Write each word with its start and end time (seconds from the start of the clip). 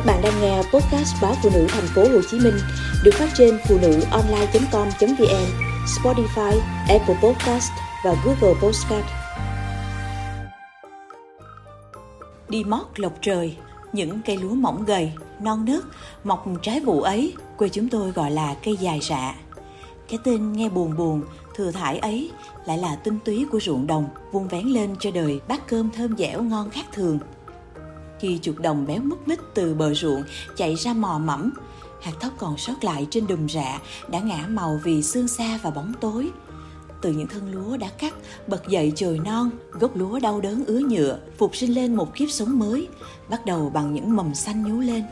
Các 0.00 0.06
bạn 0.06 0.22
đang 0.22 0.40
nghe 0.40 0.56
podcast 0.56 1.14
báo 1.22 1.34
phụ 1.42 1.50
nữ 1.54 1.66
thành 1.68 1.86
phố 1.94 2.02
Hồ 2.02 2.20
Chí 2.30 2.38
Minh 2.38 2.54
được 3.04 3.14
phát 3.14 3.28
trên 3.34 3.58
phụ 3.68 3.78
nữ 3.82 4.00
online.com.vn, 4.10 5.46
Spotify, 5.86 6.60
Apple 6.88 7.14
Podcast 7.22 7.70
và 8.04 8.14
Google 8.24 8.60
Podcast. 8.62 9.04
Đi 12.48 12.64
mót 12.64 12.86
lộc 12.96 13.12
trời, 13.20 13.56
những 13.92 14.20
cây 14.26 14.36
lúa 14.36 14.54
mỏng 14.54 14.84
gầy, 14.84 15.12
non 15.40 15.64
nớt, 15.64 15.82
mọc 16.24 16.44
trái 16.62 16.80
vụ 16.80 17.02
ấy, 17.02 17.34
quê 17.56 17.68
chúng 17.68 17.88
tôi 17.88 18.10
gọi 18.10 18.30
là 18.30 18.54
cây 18.64 18.76
dài 18.76 19.00
rạ. 19.02 19.34
Cái 20.08 20.18
tên 20.24 20.52
nghe 20.52 20.68
buồn 20.68 20.96
buồn, 20.96 21.22
thừa 21.54 21.70
thải 21.70 21.98
ấy 21.98 22.30
lại 22.66 22.78
là 22.78 22.96
tinh 22.96 23.18
túy 23.24 23.46
của 23.52 23.60
ruộng 23.60 23.86
đồng 23.86 24.08
vun 24.32 24.48
vén 24.48 24.66
lên 24.66 24.94
cho 25.00 25.10
đời 25.10 25.40
bát 25.48 25.68
cơm 25.68 25.90
thơm 25.90 26.16
dẻo 26.16 26.42
ngon 26.42 26.70
khác 26.70 26.86
thường 26.92 27.18
khi 28.20 28.38
chuột 28.42 28.56
đồng 28.58 28.86
béo 28.86 29.00
mút 29.02 29.28
mít 29.28 29.38
từ 29.54 29.74
bờ 29.74 29.94
ruộng 29.94 30.22
chạy 30.56 30.74
ra 30.74 30.92
mò 30.92 31.20
mẫm. 31.24 31.50
Hạt 32.00 32.12
thóc 32.20 32.32
còn 32.38 32.58
sót 32.58 32.84
lại 32.84 33.06
trên 33.10 33.26
đùm 33.26 33.48
rạ 33.48 33.80
đã 34.08 34.20
ngã 34.20 34.46
màu 34.48 34.80
vì 34.84 35.02
xương 35.02 35.28
xa 35.28 35.58
và 35.62 35.70
bóng 35.70 35.92
tối. 36.00 36.30
Từ 37.02 37.12
những 37.12 37.26
thân 37.26 37.52
lúa 37.52 37.76
đã 37.76 37.88
cắt, 37.98 38.14
bật 38.46 38.68
dậy 38.68 38.92
trời 38.96 39.18
non, 39.18 39.50
gốc 39.72 39.96
lúa 39.96 40.18
đau 40.18 40.40
đớn 40.40 40.64
ứa 40.66 40.80
nhựa, 40.80 41.18
phục 41.38 41.56
sinh 41.56 41.74
lên 41.74 41.94
một 41.94 42.14
kiếp 42.14 42.30
sống 42.30 42.58
mới, 42.58 42.88
bắt 43.28 43.46
đầu 43.46 43.70
bằng 43.74 43.94
những 43.94 44.16
mầm 44.16 44.34
xanh 44.34 44.62
nhú 44.64 44.80
lên. 44.80 45.04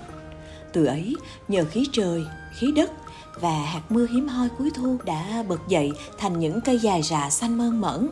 Từ 0.73 0.85
ấy, 0.85 1.17
nhờ 1.49 1.65
khí 1.65 1.87
trời, 1.93 2.25
khí 2.59 2.73
đất 2.73 2.91
và 3.41 3.59
hạt 3.59 3.83
mưa 3.89 4.07
hiếm 4.13 4.29
hoi 4.29 4.49
cuối 4.59 4.71
thu 4.75 4.97
đã 5.05 5.45
bật 5.49 5.61
dậy 5.69 5.93
thành 6.19 6.39
những 6.39 6.61
cây 6.61 6.79
dài 6.79 7.03
rạ 7.03 7.31
xanh 7.31 7.59
mơn 7.59 7.81
mởn 7.81 8.09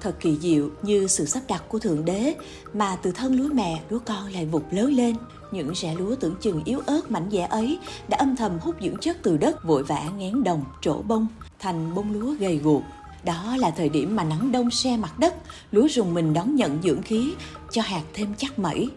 thật 0.00 0.16
kỳ 0.20 0.36
diệu 0.36 0.70
như 0.82 1.06
sự 1.06 1.26
sắp 1.26 1.42
đặt 1.48 1.62
của 1.68 1.78
thượng 1.78 2.04
đế, 2.04 2.34
mà 2.74 2.96
từ 3.02 3.12
thân 3.12 3.34
lúa 3.34 3.48
mẹ 3.52 3.80
lúa 3.90 3.98
con 4.04 4.26
lại 4.32 4.46
vụt 4.46 4.62
lớn 4.70 4.92
lên. 4.94 5.16
Những 5.52 5.74
rễ 5.74 5.94
lúa 5.98 6.14
tưởng 6.14 6.34
chừng 6.40 6.64
yếu 6.64 6.80
ớt 6.86 7.10
mảnh 7.10 7.28
dẻ 7.32 7.46
ấy 7.50 7.78
đã 8.08 8.16
âm 8.18 8.36
thầm 8.36 8.58
hút 8.58 8.76
dưỡng 8.80 8.96
chất 9.00 9.16
từ 9.22 9.36
đất, 9.36 9.64
vội 9.64 9.82
vã 9.82 10.10
ngén 10.18 10.44
đồng, 10.44 10.64
trổ 10.80 11.02
bông, 11.02 11.26
thành 11.58 11.94
bông 11.94 12.12
lúa 12.12 12.34
gầy 12.38 12.56
guộc. 12.56 12.82
Đó 13.24 13.56
là 13.58 13.70
thời 13.70 13.88
điểm 13.88 14.16
mà 14.16 14.24
nắng 14.24 14.52
đông 14.52 14.70
xe 14.70 14.96
mặt 14.96 15.18
đất, 15.18 15.34
lúa 15.72 15.88
rùng 15.88 16.14
mình 16.14 16.34
đón 16.34 16.56
nhận 16.56 16.78
dưỡng 16.82 17.02
khí, 17.02 17.34
cho 17.70 17.82
hạt 17.82 18.02
thêm 18.14 18.34
chắc 18.38 18.58
mẩy. 18.58 18.90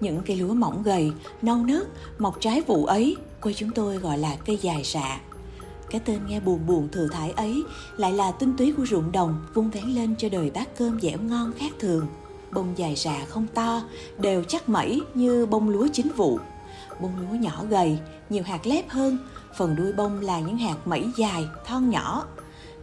Những 0.00 0.20
cây 0.26 0.36
lúa 0.36 0.54
mỏng 0.54 0.82
gầy, 0.82 1.12
non 1.42 1.66
nớt, 1.66 1.86
mọc 2.18 2.40
trái 2.40 2.60
vụ 2.60 2.86
ấy, 2.86 3.16
quê 3.40 3.52
chúng 3.52 3.70
tôi 3.70 3.96
gọi 3.96 4.18
là 4.18 4.36
cây 4.46 4.58
dài 4.62 4.84
sạ 4.84 5.20
cái 5.90 6.00
tên 6.04 6.26
nghe 6.26 6.40
buồn 6.40 6.66
buồn 6.66 6.88
thừa 6.92 7.08
thải 7.08 7.30
ấy 7.30 7.64
lại 7.96 8.12
là 8.12 8.32
tinh 8.32 8.56
túy 8.56 8.74
của 8.76 8.86
ruộng 8.86 9.12
đồng 9.12 9.46
vung 9.54 9.70
vén 9.70 9.84
lên 9.84 10.14
cho 10.18 10.28
đời 10.28 10.50
bát 10.50 10.68
cơm 10.78 11.00
dẻo 11.00 11.18
ngon 11.18 11.52
khác 11.58 11.72
thường. 11.78 12.06
Bông 12.52 12.72
dài 12.76 12.94
rà 12.96 13.24
không 13.28 13.46
to, 13.54 13.82
đều 14.18 14.44
chắc 14.44 14.68
mẩy 14.68 15.00
như 15.14 15.46
bông 15.46 15.68
lúa 15.68 15.86
chính 15.92 16.08
vụ. 16.16 16.38
Bông 17.00 17.12
lúa 17.20 17.36
nhỏ 17.36 17.64
gầy, 17.68 17.98
nhiều 18.30 18.42
hạt 18.42 18.66
lép 18.66 18.88
hơn, 18.88 19.18
phần 19.56 19.76
đuôi 19.76 19.92
bông 19.92 20.20
là 20.20 20.40
những 20.40 20.58
hạt 20.58 20.76
mẩy 20.84 21.04
dài, 21.16 21.48
thon 21.64 21.90
nhỏ. 21.90 22.24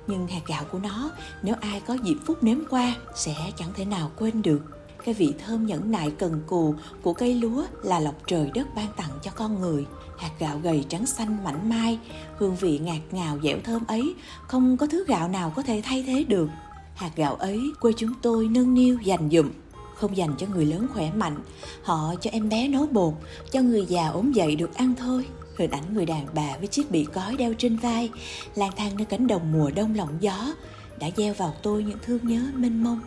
Nhưng 0.08 0.28
hạt 0.28 0.42
gạo 0.48 0.64
của 0.72 0.80
nó, 0.80 1.12
nếu 1.44 1.56
ai 1.62 1.80
có 1.80 1.94
dịp 1.94 2.18
phút 2.26 2.44
nếm 2.44 2.58
qua, 2.70 2.96
sẽ 3.16 3.36
chẳng 3.56 3.70
thể 3.76 3.86
nào 3.86 4.12
quên 4.18 4.42
được 4.42 4.62
cái 5.06 5.14
vị 5.14 5.34
thơm 5.46 5.66
nhẫn 5.66 5.92
nại 5.92 6.12
cần 6.12 6.42
cù 6.48 6.76
của 7.02 7.14
cây 7.14 7.36
lúa 7.36 7.64
là 7.84 8.00
lộc 8.00 8.16
trời 8.28 8.52
đất 8.54 8.76
ban 8.76 8.88
tặng 8.98 9.12
cho 9.24 9.32
con 9.32 9.62
người. 9.62 9.86
Hạt 10.18 10.32
gạo 10.40 10.60
gầy 10.64 10.86
trắng 10.90 11.06
xanh 11.06 11.44
mảnh 11.44 11.70
mai, 11.70 12.00
hương 12.38 12.56
vị 12.56 12.80
ngạt 12.80 13.02
ngào 13.12 13.40
dẻo 13.44 13.58
thơm 13.64 13.84
ấy, 13.88 14.14
không 14.48 14.78
có 14.78 14.88
thứ 14.88 15.06
gạo 15.08 15.28
nào 15.28 15.54
có 15.56 15.62
thể 15.62 15.82
thay 15.86 16.04
thế 16.08 16.24
được. 16.24 16.50
Hạt 16.96 17.12
gạo 17.16 17.36
ấy 17.36 17.62
quê 17.80 17.92
chúng 17.98 18.14
tôi 18.22 18.48
nâng 18.48 18.74
niu, 18.74 19.00
dành 19.00 19.30
dụm, 19.32 19.50
không 19.96 20.18
dành 20.18 20.36
cho 20.38 20.48
người 20.48 20.66
lớn 20.66 20.88
khỏe 20.94 21.12
mạnh, 21.16 21.38
họ 21.84 22.16
cho 22.22 22.30
em 22.32 22.50
bé 22.50 22.68
nấu 22.68 22.88
bột, 22.88 23.14
cho 23.52 23.62
người 23.62 23.86
già 23.86 24.08
ốm 24.08 24.32
dậy 24.32 24.56
được 24.56 24.74
ăn 24.74 24.94
thôi. 25.00 25.26
Hình 25.58 25.72
ảnh 25.72 25.94
người 25.94 26.06
đàn 26.06 26.28
bà 26.36 26.58
với 26.58 26.68
chiếc 26.68 26.92
bị 26.92 27.06
cói 27.06 27.38
đeo 27.38 27.54
trên 27.58 27.78
vai, 27.78 28.10
lang 28.56 28.72
thang 28.78 28.98
nơi 28.98 29.06
cánh 29.06 29.28
đồng 29.28 29.52
mùa 29.52 29.72
đông 29.76 29.96
lộng 29.96 30.18
gió, 30.20 30.54
đã 31.00 31.10
gieo 31.18 31.34
vào 31.34 31.54
tôi 31.62 31.84
những 31.84 32.00
thương 32.06 32.28
nhớ 32.28 32.42
mênh 32.56 32.84
mông 32.84 33.00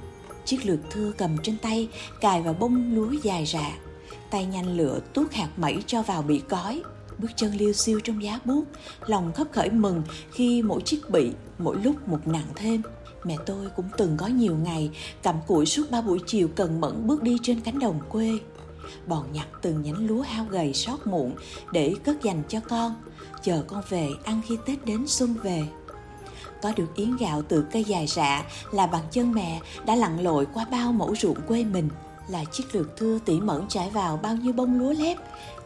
chiếc 0.46 0.66
lược 0.66 0.78
thưa 0.90 1.12
cầm 1.18 1.36
trên 1.42 1.58
tay, 1.58 1.88
cài 2.20 2.42
vào 2.42 2.54
bông 2.54 2.94
lúa 2.94 3.10
dài 3.22 3.46
rạ 3.46 3.72
tay 4.30 4.46
nhanh 4.46 4.76
lựa 4.76 5.00
tuốt 5.14 5.32
hạt 5.32 5.48
mẩy 5.56 5.82
cho 5.86 6.02
vào 6.02 6.22
bị 6.22 6.38
cói. 6.48 6.82
Bước 7.18 7.30
chân 7.36 7.52
liêu 7.52 7.72
xiêu 7.72 8.00
trong 8.00 8.22
giá 8.22 8.40
buốt 8.44 8.64
lòng 9.06 9.32
khấp 9.32 9.46
khởi 9.52 9.70
mừng 9.70 10.02
khi 10.32 10.62
mỗi 10.62 10.80
chiếc 10.80 11.10
bị, 11.10 11.30
mỗi 11.58 11.76
lúc 11.82 12.08
một 12.08 12.26
nặng 12.26 12.46
thêm. 12.54 12.82
Mẹ 13.24 13.36
tôi 13.46 13.70
cũng 13.76 13.88
từng 13.96 14.16
có 14.16 14.26
nhiều 14.26 14.56
ngày 14.56 14.90
cặm 15.22 15.36
cụi 15.46 15.66
suốt 15.66 15.90
ba 15.90 16.00
buổi 16.00 16.18
chiều 16.26 16.48
cần 16.56 16.80
mẫn 16.80 17.06
bước 17.06 17.22
đi 17.22 17.38
trên 17.42 17.60
cánh 17.60 17.78
đồng 17.78 18.00
quê. 18.08 18.38
Bòn 19.06 19.32
nhặt 19.32 19.46
từng 19.62 19.82
nhánh 19.82 20.06
lúa 20.06 20.20
hao 20.20 20.44
gầy 20.44 20.74
sót 20.74 21.06
muộn 21.06 21.34
để 21.72 21.94
cất 22.04 22.22
dành 22.22 22.42
cho 22.48 22.60
con. 22.60 22.94
Chờ 23.42 23.64
con 23.66 23.82
về 23.88 24.08
ăn 24.24 24.40
khi 24.48 24.56
tết 24.66 24.84
đến 24.84 25.04
xuân 25.06 25.34
về 25.42 25.62
có 26.66 26.72
được 26.76 26.94
yến 26.94 27.16
gạo 27.16 27.42
từ 27.48 27.64
cây 27.72 27.84
dài 27.84 28.06
rạ 28.06 28.44
là 28.72 28.86
bằng 28.86 29.02
chân 29.10 29.32
mẹ, 29.32 29.60
đã 29.86 29.96
lặn 29.96 30.20
lội 30.20 30.46
qua 30.54 30.66
bao 30.70 30.92
mẫu 30.92 31.14
ruộng 31.16 31.40
quê 31.48 31.64
mình. 31.64 31.88
Là 32.28 32.44
chiếc 32.44 32.74
lược 32.74 32.96
thưa 32.96 33.18
tỉ 33.24 33.40
mẫn 33.40 33.68
trải 33.68 33.90
vào 33.90 34.20
bao 34.22 34.36
nhiêu 34.36 34.52
bông 34.52 34.78
lúa 34.78 34.92
lép, 34.92 35.16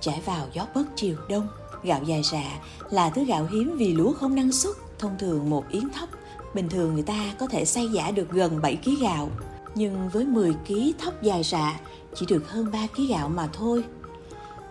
trải 0.00 0.20
vào 0.24 0.46
gió 0.52 0.66
bớt 0.74 0.84
chiều 0.96 1.16
đông. 1.28 1.48
Gạo 1.82 2.02
dài 2.02 2.22
rạ 2.22 2.44
là 2.90 3.10
thứ 3.10 3.24
gạo 3.24 3.48
hiếm 3.52 3.76
vì 3.76 3.94
lúa 3.94 4.12
không 4.12 4.34
năng 4.34 4.52
suất, 4.52 4.76
thông 4.98 5.18
thường 5.18 5.50
một 5.50 5.70
yến 5.70 5.90
thóc. 5.90 6.08
Bình 6.54 6.68
thường 6.68 6.94
người 6.94 7.02
ta 7.02 7.34
có 7.38 7.46
thể 7.46 7.64
xay 7.64 7.88
giả 7.88 8.10
được 8.10 8.30
gần 8.30 8.60
7 8.62 8.76
kg 8.84 8.94
gạo, 9.00 9.30
nhưng 9.74 10.08
với 10.08 10.24
10 10.24 10.54
kg 10.68 10.74
thóc 10.98 11.22
dài 11.22 11.42
rạ, 11.42 11.80
chỉ 12.14 12.26
được 12.26 12.50
hơn 12.50 12.66
3 12.72 12.86
kg 12.96 13.06
gạo 13.08 13.28
mà 13.28 13.48
thôi 13.52 13.84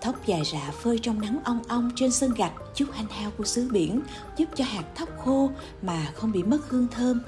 thóc 0.01 0.25
dài 0.25 0.41
rạ 0.53 0.71
phơi 0.71 0.99
trong 0.99 1.21
nắng 1.21 1.39
ong 1.43 1.63
ong 1.67 1.91
trên 1.95 2.11
sân 2.11 2.33
gạch 2.33 2.53
chút 2.75 2.85
hanh 2.93 3.07
hao 3.07 3.31
của 3.37 3.43
xứ 3.43 3.69
biển, 3.71 4.01
giúp 4.37 4.45
cho 4.55 4.65
hạt 4.65 4.83
thóc 4.95 5.09
khô 5.17 5.49
mà 5.81 6.07
không 6.15 6.31
bị 6.31 6.43
mất 6.43 6.69
hương 6.69 6.87
thơm. 6.87 7.21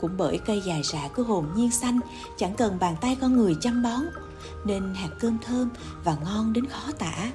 Cũng 0.00 0.16
bởi 0.16 0.38
cây 0.38 0.62
dài 0.66 0.82
rạ 0.82 1.08
cứ 1.14 1.22
hồn 1.22 1.46
nhiên 1.56 1.70
xanh, 1.70 2.00
chẳng 2.36 2.54
cần 2.54 2.78
bàn 2.80 2.96
tay 3.00 3.16
con 3.20 3.36
người 3.36 3.56
chăm 3.60 3.82
bón, 3.82 4.00
nên 4.64 4.94
hạt 4.94 5.10
cơm 5.20 5.38
thơm 5.46 5.70
và 6.04 6.16
ngon 6.24 6.52
đến 6.52 6.66
khó 6.66 6.92
tả. 6.98 7.30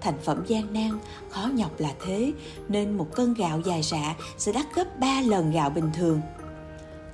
Thành 0.00 0.18
phẩm 0.24 0.42
gian 0.46 0.72
nan, 0.72 0.98
khó 1.30 1.50
nhọc 1.54 1.80
là 1.80 1.90
thế, 2.04 2.32
nên 2.68 2.96
một 2.96 3.14
cân 3.14 3.34
gạo 3.34 3.60
dài 3.64 3.82
rạ 3.82 4.14
sẽ 4.38 4.52
đắt 4.52 4.66
gấp 4.74 4.98
3 5.00 5.20
lần 5.20 5.50
gạo 5.50 5.70
bình 5.70 5.90
thường. 5.94 6.20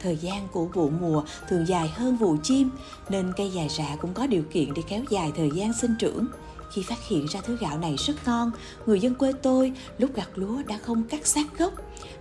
Thời 0.00 0.16
gian 0.16 0.48
của 0.48 0.64
vụ 0.64 0.90
mùa 0.90 1.22
thường 1.48 1.66
dài 1.68 1.88
hơn 1.88 2.16
vụ 2.16 2.36
chim, 2.42 2.70
nên 3.08 3.32
cây 3.36 3.50
dài 3.50 3.68
rạ 3.68 3.96
cũng 4.00 4.14
có 4.14 4.26
điều 4.26 4.42
kiện 4.52 4.74
để 4.74 4.82
kéo 4.88 5.02
dài 5.10 5.32
thời 5.36 5.50
gian 5.54 5.72
sinh 5.72 5.94
trưởng 5.98 6.26
khi 6.72 6.82
phát 6.82 7.08
hiện 7.08 7.26
ra 7.26 7.40
thứ 7.40 7.56
gạo 7.56 7.78
này 7.78 7.96
rất 7.98 8.14
ngon, 8.26 8.50
người 8.86 9.00
dân 9.00 9.14
quê 9.14 9.32
tôi 9.42 9.72
lúc 9.98 10.14
gặt 10.14 10.28
lúa 10.34 10.62
đã 10.66 10.78
không 10.78 11.04
cắt 11.04 11.26
sát 11.26 11.58
gốc 11.58 11.72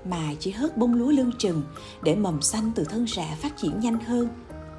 mà 0.05 0.33
chỉ 0.39 0.51
hớt 0.51 0.77
bông 0.77 0.93
lúa 0.93 1.11
lưng 1.11 1.31
chừng 1.37 1.61
để 2.03 2.15
mầm 2.15 2.41
xanh 2.41 2.71
từ 2.75 2.83
thân 2.83 3.07
rạ 3.07 3.35
phát 3.41 3.57
triển 3.57 3.79
nhanh 3.79 3.99
hơn. 3.99 4.27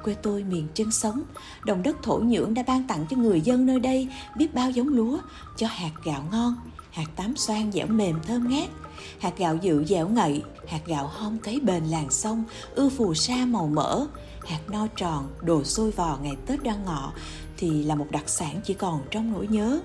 Quê 0.03 0.13
tôi 0.13 0.43
miền 0.43 0.67
chân 0.73 0.91
sống, 0.91 1.23
đồng 1.65 1.83
đất 1.83 1.97
thổ 2.03 2.17
nhưỡng 2.17 2.53
đã 2.53 2.63
ban 2.67 2.87
tặng 2.87 3.05
cho 3.09 3.17
người 3.17 3.41
dân 3.41 3.65
nơi 3.65 3.79
đây 3.79 4.07
biết 4.37 4.53
bao 4.53 4.71
giống 4.71 4.87
lúa 4.87 5.17
cho 5.57 5.67
hạt 5.67 5.91
gạo 6.03 6.23
ngon, 6.31 6.55
hạt 6.93 7.09
tám 7.15 7.35
xoan 7.37 7.71
dẻo 7.71 7.87
mềm 7.87 8.15
thơm 8.27 8.49
ngát, 8.49 8.69
hạt 9.19 9.37
gạo 9.37 9.55
dự 9.55 9.85
dẻo 9.85 10.07
ngậy, 10.07 10.43
hạt 10.67 10.81
gạo 10.85 11.07
hom 11.07 11.39
cấy 11.39 11.59
bền 11.59 11.85
làng 11.85 12.09
sông, 12.09 12.43
ưa 12.75 12.89
phù 12.89 13.13
sa 13.13 13.45
màu 13.45 13.67
mỡ, 13.67 14.05
hạt 14.47 14.59
no 14.71 14.87
tròn, 14.95 15.27
đồ 15.41 15.63
sôi 15.63 15.91
vò 15.91 16.17
ngày 16.21 16.35
Tết 16.45 16.63
đoan 16.63 16.85
ngọ 16.85 17.13
thì 17.57 17.83
là 17.83 17.95
một 17.95 18.07
đặc 18.11 18.29
sản 18.29 18.61
chỉ 18.63 18.73
còn 18.73 19.01
trong 19.11 19.33
nỗi 19.33 19.47
nhớ. 19.47 19.79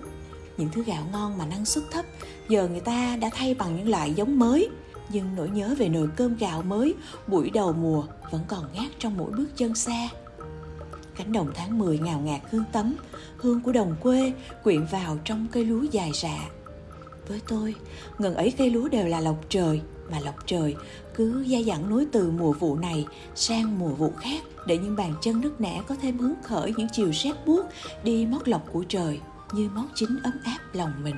Những 0.56 0.68
thứ 0.72 0.84
gạo 0.84 1.02
ngon 1.12 1.38
mà 1.38 1.46
năng 1.46 1.64
suất 1.64 1.84
thấp 1.90 2.04
giờ 2.48 2.68
người 2.68 2.80
ta 2.80 3.16
đã 3.16 3.30
thay 3.34 3.54
bằng 3.54 3.76
những 3.76 3.88
loại 3.88 4.14
giống 4.14 4.38
mới. 4.38 4.68
Nhưng 5.08 5.34
nỗi 5.36 5.50
nhớ 5.50 5.74
về 5.78 5.88
nồi 5.88 6.08
cơm 6.16 6.36
gạo 6.36 6.62
mới 6.62 6.94
buổi 7.26 7.50
đầu 7.50 7.72
mùa 7.72 8.04
vẫn 8.30 8.40
còn 8.48 8.64
ngát 8.74 8.90
trong 8.98 9.16
mỗi 9.16 9.30
bước 9.30 9.56
chân 9.56 9.74
xa. 9.74 10.08
Cánh 11.16 11.32
đồng 11.32 11.50
tháng 11.54 11.78
10 11.78 11.98
ngào 11.98 12.20
ngạt 12.20 12.40
hương 12.50 12.64
tấm, 12.72 12.94
hương 13.36 13.60
của 13.60 13.72
đồng 13.72 13.96
quê 14.00 14.32
quyện 14.64 14.86
vào 14.86 15.18
trong 15.24 15.46
cây 15.52 15.64
lúa 15.64 15.82
dài 15.82 16.10
rạ. 16.14 16.38
Với 17.28 17.40
tôi, 17.48 17.74
ngần 18.18 18.34
ấy 18.34 18.54
cây 18.58 18.70
lúa 18.70 18.88
đều 18.88 19.06
là 19.06 19.20
lộc 19.20 19.44
trời, 19.48 19.80
mà 20.10 20.18
lộc 20.20 20.46
trời 20.46 20.76
cứ 21.14 21.44
gia 21.46 21.58
dẳng 21.62 21.90
nối 21.90 22.06
từ 22.12 22.30
mùa 22.30 22.52
vụ 22.52 22.76
này 22.76 23.06
sang 23.34 23.78
mùa 23.78 23.88
vụ 23.88 24.12
khác 24.20 24.42
để 24.66 24.78
những 24.78 24.96
bàn 24.96 25.14
chân 25.22 25.40
nứt 25.40 25.60
nẻ 25.60 25.82
có 25.86 25.94
thêm 26.02 26.18
hứng 26.18 26.34
khởi 26.42 26.74
những 26.76 26.88
chiều 26.92 27.10
rét 27.12 27.32
buốt 27.46 27.66
đi 28.04 28.26
mót 28.26 28.48
lộc 28.48 28.72
của 28.72 28.84
trời 28.88 29.20
như 29.52 29.68
mót 29.74 29.86
chính 29.94 30.18
ấm 30.22 30.32
áp 30.44 30.58
lòng 30.72 30.92
mình. 31.02 31.16